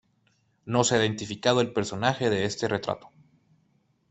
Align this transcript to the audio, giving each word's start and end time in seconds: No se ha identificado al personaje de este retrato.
No 0.65 0.83
se 0.83 0.95
ha 0.95 0.97
identificado 0.97 1.59
al 1.59 1.73
personaje 1.73 2.31
de 2.31 2.45
este 2.45 2.67
retrato. 2.67 3.11